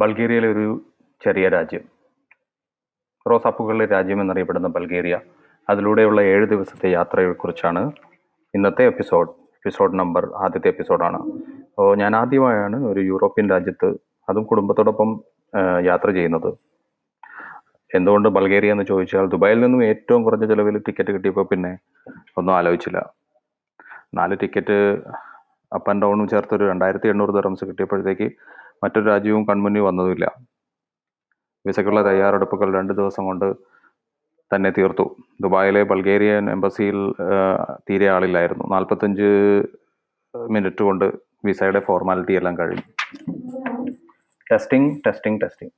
[0.00, 0.64] ബൾഗേറിയയിലെ ഒരു
[1.24, 1.84] ചെറിയ രാജ്യം.
[3.30, 5.16] റോസാപ്പുകളുടെ രാജ്യം എന്നറിയപ്പെടുന്ന ബൾഗേറിയ
[5.70, 7.82] അതിലൂടെയുള്ള ഏഴ് ദിവസത്തെ യാത്രയെക്കുറിച്ചാണ്
[8.56, 11.18] ഇന്നത്തെ എപ്പിസോഡ് എപ്പിസോഡ് നമ്പർ ആദ്യത്തെ എപ്പിസോഡാണ്.
[11.68, 13.88] അപ്പോൾ ഞാൻ ആദ്യമായാണ് ഒരു യൂറോപ്യൻ രാജ്യത്ത്
[14.28, 15.08] അതും കുടുംബത്തോടൊപ്പം
[15.88, 16.50] യാത്ര ചെയ്യുന്നത്.
[17.96, 21.72] എന്തുകൊണ്ട് ബൾഗേറിയ എന്ന് ചോദിച്ചാൽ ദുബായിൽ നിന്നും ഏറ്റവും കുറഞ്ഞ ചിലവിൽ ടിക്കറ്റ് കിട്ടിയപ്പോൾ പിന്നെ
[22.38, 22.98] ഒന്നും ആലോചിച്ചില്ല.
[24.18, 24.78] നാല് ടിക്കറ്റ്
[25.72, 28.28] അപ്പ് ആൻഡ് ഡൗണും ചേർത്ത് ഒരു രണ്ടായിരത്തി എണ്ണൂറ് ദറംസ് കിട്ടിയപ്പോഴത്തേക്ക്
[28.84, 30.26] മറ്റൊരു രാജ്യവും കൺമുന്നിൽ വന്നതുമില്ല.
[31.66, 33.48] വിസയ്ക്കുള്ള തയ്യാറെടുപ്പുകൾ രണ്ട് ദിവസം കൊണ്ട്
[34.54, 35.06] തന്നെ തീർത്തു.
[35.40, 36.98] ദുബായിലെ ബൾഗേറിയൻ എംബസിയിൽ
[37.88, 38.64] തീരെ ആളില്ലായിരുന്നു.
[38.74, 39.28] നാൽപ്പത്തഞ്ച്
[40.50, 41.06] മിനിറ്റ് കൊണ്ട്
[41.44, 42.84] വിസയുടെ ഫോർമാലിറ്റി എല്ലാം കഴിഞ്ഞു.
[44.52, 45.74] Testing testing testing.